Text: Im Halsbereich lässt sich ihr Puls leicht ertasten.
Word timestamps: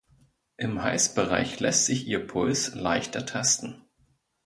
Im 0.57 0.81
Halsbereich 0.81 1.59
lässt 1.59 1.85
sich 1.85 2.07
ihr 2.07 2.25
Puls 2.25 2.73
leicht 2.73 3.13
ertasten. 3.15 3.83